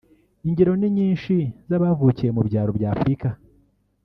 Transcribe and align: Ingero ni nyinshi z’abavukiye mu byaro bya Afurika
Ingero 0.47 0.73
ni 0.77 0.89
nyinshi 0.97 1.35
z’abavukiye 1.69 2.29
mu 2.35 2.41
byaro 2.47 2.71
bya 2.77 2.87
Afurika 2.95 3.27